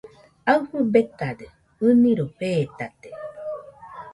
[0.51, 1.47] Aɨfɨ betade,
[1.85, 3.09] ɨniroi fetate.